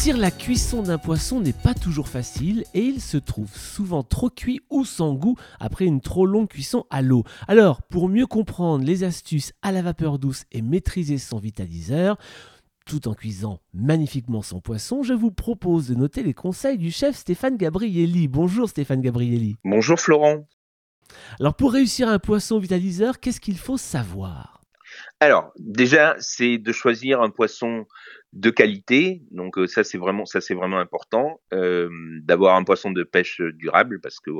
[0.00, 4.30] Réussir la cuisson d'un poisson n'est pas toujours facile et il se trouve souvent trop
[4.30, 7.22] cuit ou sans goût après une trop longue cuisson à l'eau.
[7.48, 12.16] Alors, pour mieux comprendre les astuces à la vapeur douce et maîtriser son vitaliseur,
[12.86, 17.14] tout en cuisant magnifiquement son poisson, je vous propose de noter les conseils du chef
[17.14, 18.26] Stéphane Gabrielli.
[18.26, 19.56] Bonjour Stéphane Gabrielli.
[19.64, 20.48] Bonjour Florent.
[21.40, 24.62] Alors pour réussir un poisson vitaliseur, qu'est-ce qu'il faut savoir?
[25.20, 27.84] Alors, déjà, c'est de choisir un poisson
[28.32, 29.22] de qualité.
[29.30, 31.88] Donc euh, ça c'est vraiment ça c'est vraiment important euh,
[32.22, 34.30] d'avoir un poisson de pêche durable parce que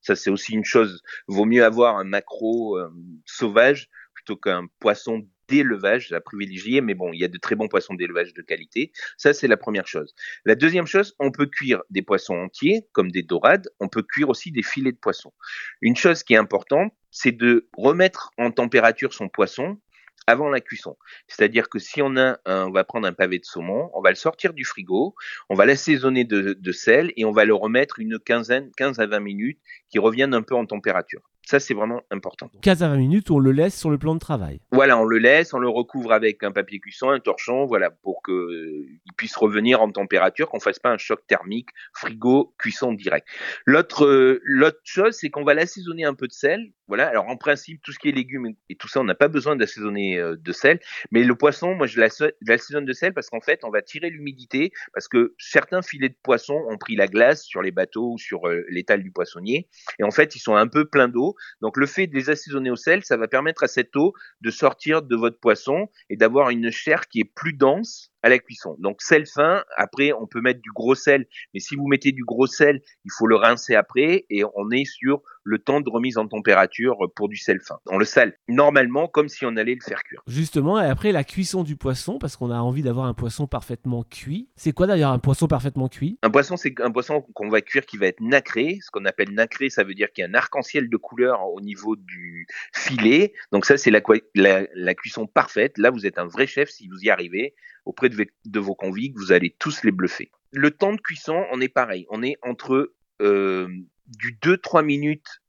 [0.00, 1.02] ça c'est aussi une chose.
[1.26, 2.90] Vaut mieux avoir un macro euh,
[3.24, 6.80] sauvage plutôt qu'un poisson d'élevage à privilégier.
[6.80, 8.92] Mais bon, il y a de très bons poissons d'élevage de qualité.
[9.16, 10.14] Ça c'est la première chose.
[10.44, 13.68] La deuxième chose, on peut cuire des poissons entiers comme des dorades.
[13.80, 15.32] On peut cuire aussi des filets de poisson.
[15.80, 19.80] Une chose qui est importante, c'est de remettre en température son poisson
[20.26, 20.96] avant la cuisson.
[21.26, 24.16] C'est-à-dire que si on a, on va prendre un pavé de saumon, on va le
[24.16, 25.14] sortir du frigo,
[25.48, 29.06] on va l'assaisonner de, de sel et on va le remettre une quinzaine, 15 à
[29.06, 29.60] 20 minutes,
[29.90, 31.22] qui reviennent un peu en température.
[31.50, 32.48] Ça, c'est vraiment important.
[32.62, 34.60] 15 à 20 minutes, on le laisse sur le plan de travail.
[34.70, 38.22] Voilà, on le laisse, on le recouvre avec un papier cuisson, un torchon, voilà, pour
[38.22, 43.26] qu'il euh, puisse revenir en température, qu'on fasse pas un choc thermique, frigo, cuisson direct.
[43.66, 46.72] L'autre, euh, l'autre chose, c'est qu'on va l'assaisonner un peu de sel.
[46.90, 49.28] Voilà, alors en principe, tout ce qui est légumes et tout ça, on n'a pas
[49.28, 50.80] besoin d'assaisonner euh, de sel.
[51.12, 54.72] Mais le poisson, moi, je l'assaisonne de sel parce qu'en fait, on va tirer l'humidité,
[54.92, 58.40] parce que certains filets de poisson ont pris la glace sur les bateaux ou sur
[58.68, 59.68] l'étal du poissonnier,
[60.00, 61.36] et en fait, ils sont un peu pleins d'eau.
[61.60, 64.50] Donc le fait de les assaisonner au sel, ça va permettre à cette eau de
[64.50, 68.76] sortir de votre poisson et d'avoir une chair qui est plus dense à la cuisson.
[68.78, 72.24] Donc sel fin, après on peut mettre du gros sel, mais si vous mettez du
[72.24, 76.18] gros sel, il faut le rincer après et on est sur le temps de remise
[76.18, 77.78] en température pour du sel fin.
[77.86, 80.22] On le sale normalement comme si on allait le faire cuire.
[80.26, 84.04] Justement, et après la cuisson du poisson, parce qu'on a envie d'avoir un poisson parfaitement
[84.04, 84.50] cuit.
[84.56, 86.18] C'est quoi d'ailleurs un poisson parfaitement cuit?
[86.22, 88.78] Un poisson, c'est un poisson qu'on va cuire qui va être nacré.
[88.82, 91.60] Ce qu'on appelle nacré, ça veut dire qu'il y a un arc-en-ciel de couleur au
[91.60, 93.32] niveau du filet.
[93.50, 94.00] Donc ça, c'est la,
[94.34, 95.78] la, la cuisson parfaite.
[95.78, 97.54] Là, vous êtes un vrai chef si vous y arrivez
[97.84, 100.30] auprès de, vos convicts, vous allez tous les bluffer.
[100.52, 102.06] Le temps de cuisson, on est pareil.
[102.10, 102.92] On est entre
[103.22, 103.68] euh,
[104.06, 105.40] du 2-3 minutes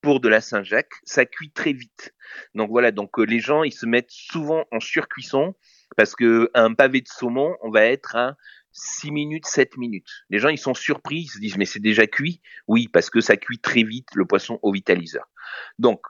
[0.00, 0.92] pour de la Saint-Jacques.
[1.04, 2.14] Ça cuit très vite.
[2.54, 5.54] Donc voilà, donc euh, les gens, ils se mettent souvent en surcuisson
[5.96, 8.36] parce que un pavé de saumon, on va être à
[8.72, 10.08] 6 minutes, 7 minutes.
[10.30, 12.42] Les gens, ils sont surpris, ils se disent, mais c'est déjà cuit?
[12.68, 15.26] Oui, parce que ça cuit très vite le poisson au vitaliseur.
[15.78, 16.00] Donc,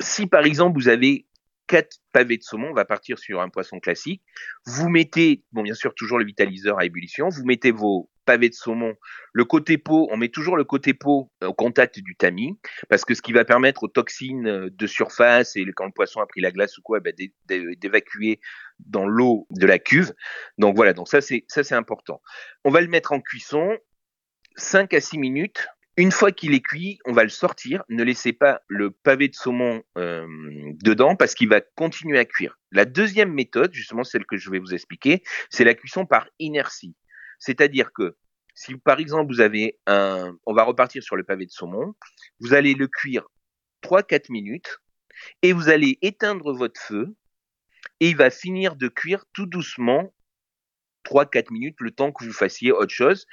[0.00, 1.26] si par exemple vous avez
[1.72, 4.20] 4 pavés de saumon, on va partir sur un poisson classique.
[4.66, 8.54] Vous mettez, bon bien sûr toujours le vitaliseur à ébullition, vous mettez vos pavés de
[8.54, 8.94] saumon,
[9.32, 12.58] le côté peau, on met toujours le côté peau euh, au contact du tamis,
[12.90, 16.20] parce que ce qui va permettre aux toxines euh, de surface et quand le poisson
[16.20, 17.12] a pris la glace ou quoi, bah,
[17.46, 18.38] d'évacuer
[18.78, 20.12] dans l'eau de la cuve.
[20.58, 22.20] Donc voilà, donc c'est ça c'est important.
[22.64, 23.78] On va le mettre en cuisson
[24.56, 27.84] 5 à 6 minutes une fois qu'il est cuit, on va le sortir.
[27.88, 30.26] Ne laissez pas le pavé de saumon euh,
[30.82, 32.58] dedans parce qu'il va continuer à cuire.
[32.70, 36.96] La deuxième méthode, justement celle que je vais vous expliquer, c'est la cuisson par inertie.
[37.38, 38.16] C'est-à-dire que
[38.54, 41.94] si par exemple vous avez un, on va repartir sur le pavé de saumon,
[42.40, 43.26] vous allez le cuire
[43.82, 44.78] 3-4 minutes
[45.42, 47.14] et vous allez éteindre votre feu
[48.00, 50.12] et il va finir de cuire tout doucement
[51.04, 53.26] 3-4 minutes, le temps que vous fassiez autre chose.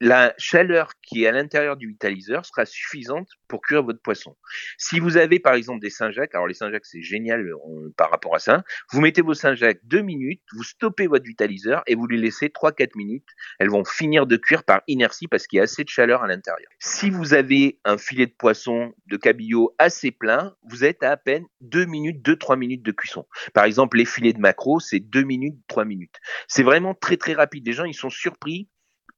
[0.00, 4.36] La chaleur qui est à l'intérieur du vitaliseur sera suffisante pour cuire votre poisson.
[4.78, 8.34] Si vous avez par exemple des Saint-Jacques, alors les Saint-Jacques c'est génial euh, par rapport
[8.34, 12.16] à ça, vous mettez vos Saint-Jacques 2 minutes, vous stoppez votre vitaliseur et vous les
[12.16, 13.28] laissez 3-4 minutes.
[13.58, 16.26] Elles vont finir de cuire par inertie parce qu'il y a assez de chaleur à
[16.26, 16.70] l'intérieur.
[16.78, 21.16] Si vous avez un filet de poisson de cabillaud assez plein, vous êtes à à
[21.16, 23.26] peine 2 minutes, 2-3 minutes de cuisson.
[23.52, 26.16] Par exemple, les filets de maquereau, c'est 2 minutes, 3 minutes.
[26.46, 27.66] C'est vraiment très très rapide.
[27.66, 28.68] Les gens, ils sont surpris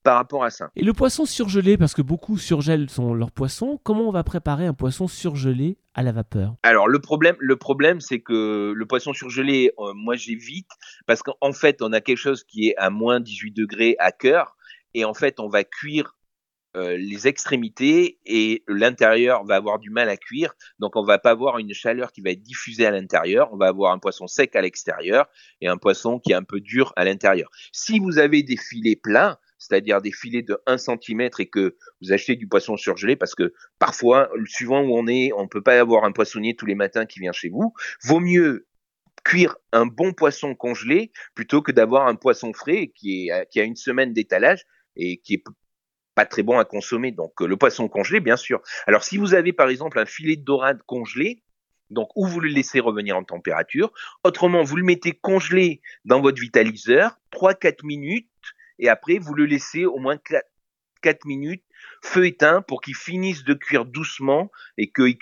[0.03, 0.71] par rapport à ça.
[0.77, 4.67] Et le poisson surgelé, parce que beaucoup surgèlent son, leur poisson, comment on va préparer
[4.67, 6.57] un poisson surgelé à la vapeur?
[6.63, 10.71] Alors le problème, le problème, c'est que le poisson surgelé, euh, moi j'évite
[11.07, 14.57] parce qu'en fait on a quelque chose qui est à moins 18 degrés à cœur
[14.95, 16.17] et en fait on va cuire
[16.75, 20.55] euh, les extrémités et l'intérieur va avoir du mal à cuire.
[20.79, 23.53] Donc on va pas avoir une chaleur qui va être diffusée à l'intérieur.
[23.53, 25.27] On va avoir un poisson sec à l'extérieur
[25.61, 27.51] et un poisson qui est un peu dur à l'intérieur.
[27.73, 32.13] Si vous avez des filets pleins, c'est-à-dire des filets de 1 cm et que vous
[32.13, 36.05] achetez du poisson surgelé parce que parfois, suivant où on est, on peut pas avoir
[36.05, 37.75] un poissonnier tous les matins qui vient chez vous.
[38.03, 38.67] Vaut mieux
[39.25, 43.65] cuire un bon poisson congelé plutôt que d'avoir un poisson frais qui, est, qui a
[43.65, 44.65] une semaine d'étalage
[44.97, 45.45] et qui est
[46.15, 47.13] pas très bon à consommer.
[47.13, 48.61] Donc euh, le poisson congelé, bien sûr.
[48.87, 51.43] Alors si vous avez par exemple un filet de dorade congelé,
[51.91, 53.93] donc ou vous le laissez revenir en température,
[54.25, 58.29] autrement vous le mettez congelé dans votre vitaliseur 3-4 minutes
[58.79, 60.17] et après vous le laissez au moins
[61.03, 61.65] 4, minutes
[62.03, 65.17] feu éteint pour qu'il finisse de cuire doucement et qu'il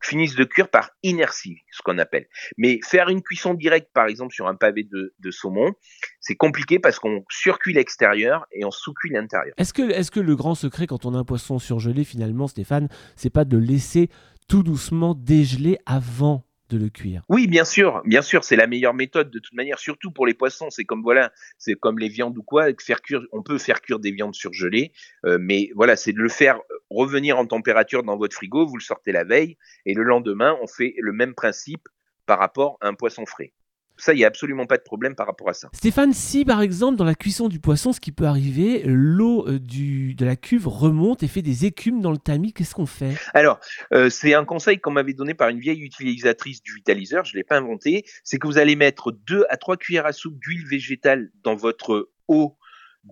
[0.00, 2.26] finissent de cuire par inertie, ce qu'on appelle.
[2.56, 5.72] Mais faire une cuisson directe, par exemple, sur un pavé de, saumon,
[6.20, 9.54] c'est compliqué parce qu'on surcuit l'extérieur et on sous-cuit l'intérieur.
[9.56, 12.88] Est-ce que, est que le grand secret quand on a un poisson surgelé, finalement, Stéphane,
[13.16, 14.08] c'est pas de laisser
[14.48, 16.44] tout doucement dégeler avant
[16.76, 17.22] le cuire.
[17.28, 20.34] Oui, bien sûr, bien sûr, c'est la meilleure méthode de toute manière, surtout pour les
[20.34, 20.70] poissons.
[20.70, 23.98] C'est comme voilà, c'est comme les viandes ou quoi, faire cuire, on peut faire cuire
[23.98, 24.92] des viandes surgelées,
[25.26, 26.60] euh, mais voilà, c'est de le faire
[26.90, 28.66] revenir en température dans votre frigo.
[28.66, 31.88] Vous le sortez la veille et le lendemain, on fait le même principe
[32.26, 33.52] par rapport à un poisson frais.
[34.02, 35.68] Ça, il n'y a absolument pas de problème par rapport à ça.
[35.72, 39.60] Stéphane, si par exemple dans la cuisson du poisson, ce qui peut arriver, l'eau euh,
[39.60, 43.14] de la cuve remonte et fait des écumes dans le tamis, qu'est-ce qu'on fait?
[43.32, 43.60] Alors,
[43.94, 47.38] euh, c'est un conseil qu'on m'avait donné par une vieille utilisatrice du vitaliseur, je ne
[47.38, 50.66] l'ai pas inventé, c'est que vous allez mettre 2 à 3 cuillères à soupe d'huile
[50.66, 52.58] végétale dans votre eau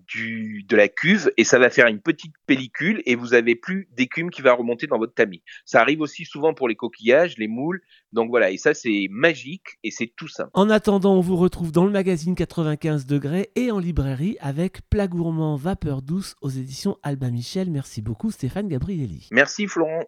[0.07, 3.89] du, de la cuve et ça va faire une petite pellicule et vous avez plus
[3.93, 5.43] d'écume qui va remonter dans votre tamis.
[5.65, 7.83] Ça arrive aussi souvent pour les coquillages, les moules.
[8.13, 10.51] Donc voilà, et ça c'est magique et c'est tout ça.
[10.55, 15.09] En attendant, on vous retrouve dans le magazine 95 degrés et en librairie avec Plat
[15.09, 17.71] gourmand vapeur douce aux éditions Alba Michel.
[17.71, 19.29] Merci beaucoup Stéphane Gabrielli.
[19.33, 20.05] Merci Florent.